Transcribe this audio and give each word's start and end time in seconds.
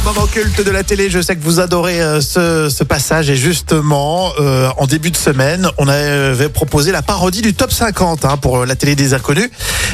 Les 0.00 0.14
moments 0.14 0.26
cultes 0.26 0.64
de 0.64 0.70
la 0.70 0.82
télé, 0.82 1.10
je 1.10 1.20
sais 1.20 1.36
que 1.36 1.42
vous 1.42 1.60
adorez 1.60 2.00
euh, 2.00 2.22
ce, 2.22 2.70
ce 2.70 2.84
passage 2.84 3.28
et 3.28 3.36
justement, 3.36 4.32
euh, 4.40 4.70
en 4.78 4.86
début 4.86 5.10
de 5.10 5.16
semaine, 5.16 5.68
on 5.76 5.88
avait 5.88 6.48
proposé 6.48 6.90
la 6.90 7.02
parodie 7.02 7.42
du 7.42 7.52
top 7.52 7.70
50 7.70 8.24
hein, 8.24 8.38
pour 8.38 8.64
la 8.64 8.76
télé 8.76 8.96
des 8.96 9.12
inconnus. 9.12 9.50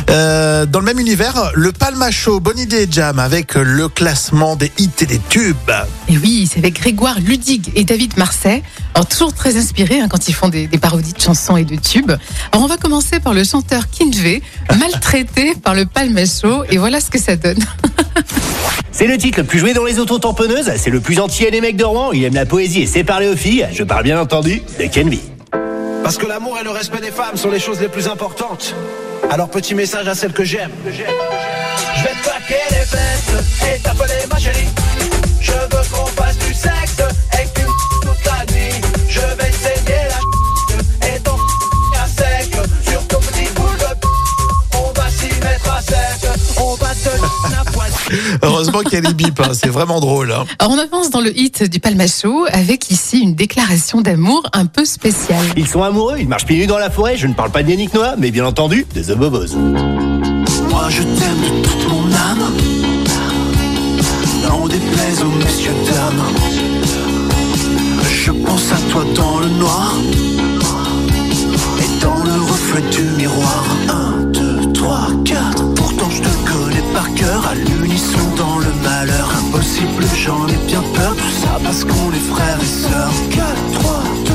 Euh, 0.08 0.64
dans 0.64 0.78
le 0.78 0.84
même 0.84 1.00
univers, 1.00 1.50
le 1.54 1.72
Palma 1.72 2.12
Show, 2.12 2.38
bonne 2.38 2.58
idée 2.60 2.84
et 2.84 2.88
Jam 2.88 3.18
avec 3.18 3.56
le 3.56 3.88
classement 3.88 4.54
des 4.54 4.70
hits 4.78 4.90
et 5.00 5.06
des 5.06 5.18
tubes. 5.28 5.56
Et 6.08 6.16
oui, 6.18 6.48
c'est 6.48 6.60
avec 6.60 6.74
Grégoire 6.74 7.18
Ludig 7.18 7.72
et 7.74 7.82
David 7.82 8.16
Marseille. 8.16 8.62
Alors, 8.94 9.06
toujours 9.06 9.34
très 9.34 9.56
inspirés 9.56 9.98
hein, 9.98 10.06
quand 10.08 10.28
ils 10.28 10.34
font 10.34 10.48
des, 10.48 10.68
des 10.68 10.78
parodies 10.78 11.14
de 11.14 11.20
chansons 11.20 11.56
et 11.56 11.64
de 11.64 11.74
tubes. 11.74 12.12
Alors, 12.52 12.64
on 12.64 12.68
va 12.68 12.76
commencer 12.76 13.18
par 13.18 13.34
le 13.34 13.42
chanteur 13.42 13.90
Kinvey, 13.90 14.40
maltraité 14.78 15.54
par 15.56 15.74
le 15.74 15.84
Palma 15.84 16.26
Show, 16.26 16.62
et 16.70 16.78
voilà 16.78 17.00
ce 17.00 17.10
que 17.10 17.18
ça 17.18 17.34
donne. 17.34 17.58
C'est 18.98 19.06
le 19.06 19.18
titre 19.18 19.40
le 19.40 19.44
plus 19.44 19.58
joué 19.58 19.74
dans 19.74 19.84
les 19.84 19.95
autotamponneuses, 19.98 20.72
c'est 20.76 20.90
le 20.90 21.00
plus 21.00 21.20
entier 21.20 21.50
des 21.50 21.60
mecs 21.60 21.76
de 21.76 21.84
Rouen, 21.84 22.12
il 22.12 22.24
aime 22.24 22.34
la 22.34 22.46
poésie 22.46 22.82
et 22.82 22.86
sait 22.86 23.04
parler 23.04 23.28
aux 23.28 23.36
filles, 23.36 23.66
je 23.72 23.82
parle 23.82 24.04
bien 24.04 24.20
entendu 24.20 24.62
de 24.78 24.86
Kenvi. 24.86 25.20
Parce 26.02 26.18
que 26.18 26.26
l'amour 26.26 26.58
et 26.60 26.64
le 26.64 26.70
respect 26.70 27.00
des 27.00 27.10
femmes 27.10 27.36
sont 27.36 27.50
les 27.50 27.58
choses 27.58 27.80
les 27.80 27.88
plus 27.88 28.08
importantes. 28.08 28.74
Alors 29.30 29.48
petit 29.48 29.74
message 29.74 30.06
à 30.06 30.14
celles 30.14 30.32
que 30.32 30.44
j'aime. 30.44 30.70
Je 30.86 30.92
vais 30.92 32.10
te 32.10 32.22
claquer 32.22 32.62
les 32.70 32.84
fesses 32.86 33.74
et 33.74 33.80
t'appeler 33.80 34.14
ma 34.30 34.38
chérie. 34.38 34.68
Heureusement 48.42 48.80
qu'il 48.80 48.94
y 48.94 48.96
a 48.96 49.00
les 49.00 49.14
bips, 49.14 49.40
hein, 49.40 49.50
c'est 49.52 49.68
vraiment 49.68 50.00
drôle. 50.00 50.32
hein. 50.32 50.44
Alors, 50.58 50.72
on 50.74 50.78
avance 50.78 51.10
dans 51.10 51.20
le 51.20 51.36
hit 51.36 51.62
du 51.64 51.80
Palma 51.80 52.06
Show 52.06 52.46
avec 52.52 52.90
ici 52.90 53.18
une 53.20 53.34
déclaration 53.34 54.00
d'amour 54.00 54.42
un 54.52 54.66
peu 54.66 54.84
spéciale. 54.84 55.44
Ils 55.56 55.66
sont 55.66 55.82
amoureux, 55.82 56.16
ils 56.18 56.28
marchent 56.28 56.46
pieds 56.46 56.58
nus 56.58 56.66
dans 56.66 56.78
la 56.78 56.90
forêt, 56.90 57.16
je 57.16 57.26
ne 57.26 57.34
parle 57.34 57.50
pas 57.50 57.62
de 57.62 57.70
Yannick 57.70 57.92
Noah, 57.94 58.14
mais 58.18 58.30
bien 58.30 58.44
entendu 58.46 58.86
de 58.94 59.02
The 59.02 59.16
Bobos. 59.16 59.56
Moi 59.56 60.86
je 60.88 61.02
t'aime 61.02 61.40
de 61.42 61.66
toute 61.68 61.88
mon 61.90 62.04
âme. 62.12 62.52
Non 64.48 64.66
déplaise 64.68 65.22
aux 65.22 65.38
messieurs 65.44 65.72
dames. 65.90 66.22
Je 68.24 68.30
pense 68.32 68.72
à 68.72 68.90
toi 68.92 69.02
dans 69.14 69.38
le 69.40 69.48
noir. 69.48 69.94
Et 71.80 72.02
dans 72.02 72.22
le 72.24 72.32
reflet 72.42 72.82
du 72.90 73.02
miroir. 73.16 73.64
Impossible, 79.56 80.04
j'en 80.14 80.46
ai 80.48 80.56
bien 80.66 80.82
peur. 80.94 81.16
Tout 81.16 81.30
ça 81.40 81.58
parce 81.64 81.82
qu'on 81.82 82.12
est 82.12 82.28
frères 82.30 82.58
et 82.60 82.66
sœurs. 82.66 83.12
4, 83.30 83.80
3, 83.80 84.02
2, 84.26 84.32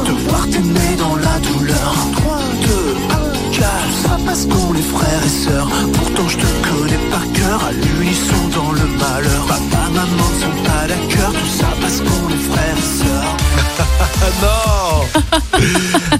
1. 0.00 0.14
Devoir 0.14 0.48
t'aimer 0.48 0.96
dans 0.98 1.16
la 1.16 1.38
douleur. 1.40 1.94
3, 2.16 2.38
2, 2.62 2.96
1, 3.10 3.58
4. 3.58 3.68
Tout 3.84 4.08
ça 4.08 4.16
parce 4.24 4.46
qu'on 4.46 4.74
est 4.74 4.80
frères 4.80 5.22
et 5.22 5.28
sœurs. 5.28 5.68
Pourtant 5.92 6.28
je 6.28 6.38
te 6.38 6.46
connais 6.66 7.10
par 7.10 7.30
cœur. 7.34 7.62
À 7.62 7.72
l'unisson 7.72 8.40
dans 8.54 8.72
le 8.72 8.86
malheur. 8.86 9.44
Papa, 9.46 9.84
maman 9.92 10.28
ne 10.32 10.40
sont 10.40 10.62
pas 10.64 10.86
d'accord. 10.88 11.32
Tout 11.34 11.58
ça 11.60 11.68
parce 11.82 12.00
qu'on 12.00 12.23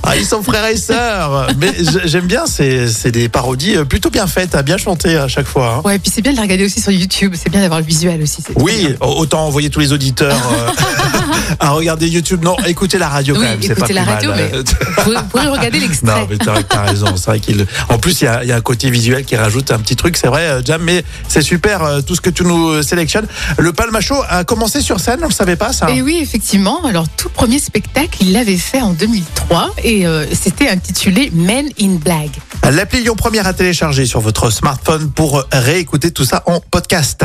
Ah, 0.03 0.17
ils 0.17 0.25
sont 0.27 0.43
frères 0.43 0.67
et 0.67 0.77
sœurs. 0.77 1.49
Mais 1.59 1.73
j'aime 2.05 2.27
bien, 2.27 2.45
c'est 2.47 3.11
des 3.11 3.29
parodies 3.29 3.77
euh, 3.77 3.85
plutôt 3.85 4.11
bien 4.11 4.27
faites, 4.27 4.55
à 4.55 4.63
bien 4.63 4.77
chanter 4.77 5.17
à 5.17 5.29
chaque 5.29 5.47
fois. 5.47 5.77
hein. 5.79 5.83
Ouais, 5.85 5.97
et 5.97 5.99
puis 5.99 6.11
c'est 6.15 6.23
bien 6.23 6.33
de 6.33 6.37
la 6.37 6.43
regarder 6.43 6.65
aussi 6.65 6.81
sur 6.81 6.93
YouTube, 6.93 7.35
c'est 7.37 7.51
bien 7.51 7.61
d'avoir 7.61 7.81
le 7.81 7.87
visuel 7.87 8.23
aussi. 8.23 8.43
Oui, 8.57 8.95
autant 9.01 9.47
envoyer 9.47 9.71
tous 9.71 9.81
les 9.81 9.93
auditeurs 9.93 10.37
euh, 10.53 10.71
à 11.61 11.71
regarder 11.71 12.09
YouTube. 12.09 12.43
Non, 12.45 12.57
écoutez 12.67 12.99
la 12.99 13.09
radio 13.09 13.35
Oui, 13.35 13.41
quand 13.43 13.49
même, 13.51 13.63
c'est 13.63 13.69
pas 13.69 13.73
écoutez 13.75 13.87
plus 13.87 13.95
la 13.95 14.05
radio, 14.05 14.31
mal. 14.31 14.51
mais 14.53 14.59
vous 15.05 15.23
pourrez 15.31 15.47
regarder 15.49 15.79
Non, 15.81 15.87
l'extrait. 15.87 16.27
mais 16.31 16.65
t'as 16.65 16.83
raison. 16.83 17.17
C'est 17.17 17.27
vrai 17.27 17.41
qu'il. 17.41 17.67
En 17.89 17.99
plus, 17.99 18.21
il 18.21 18.25
y, 18.25 18.29
a, 18.29 18.43
il 18.43 18.49
y 18.49 18.53
a 18.53 18.57
un 18.57 18.61
côté 18.61 18.91
visuel 18.91 19.25
qui 19.25 19.37
rajoute 19.37 19.71
un 19.71 19.79
petit 19.79 19.97
truc. 19.97 20.17
C'est 20.17 20.27
vrai, 20.29 20.43
euh, 20.43 20.63
Jam. 20.65 20.83
Mais 20.83 21.05
c'est 21.29 21.43
super 21.43 21.83
euh, 21.83 22.01
tout 22.01 22.15
ce 22.15 22.21
que 22.21 22.31
tu 22.31 22.45
nous 22.45 22.83
sélectionnes. 22.83 23.27
Le 23.59 23.73
Palma 23.73 24.01
Show 24.01 24.17
a 24.29 24.45
commencé 24.45 24.81
sur 24.81 25.01
scène. 25.01 25.21
On 25.23 25.27
le 25.29 25.33
savait 25.33 25.57
pas 25.57 25.73
ça. 25.73 25.91
Et 25.91 26.03
oui, 26.03 26.19
effectivement. 26.21 26.85
Alors, 26.85 27.07
tout 27.17 27.29
premier 27.29 27.59
spectacle, 27.59 28.19
il 28.21 28.33
l'avait 28.33 28.57
fait 28.57 28.81
en 28.81 28.93
2003 28.93 29.75
et 29.83 30.07
euh, 30.07 30.27
c'était 30.33 30.69
intitulé 30.69 31.31
Men 31.35 31.67
in 31.81 31.97
Black. 31.97 32.31
L'appli 32.71 33.03
Lyon 33.03 33.15
Première 33.17 33.47
à 33.47 33.53
télécharger 33.53 34.07
sur 34.07 34.21
votre 34.21 34.51
smartphone 34.51 35.11
pour 35.11 35.39
euh, 35.39 35.45
réécouter 35.53 36.11
tout 36.11 36.25
ça 36.25 36.43
en 36.47 36.61
podcast. 36.61 37.25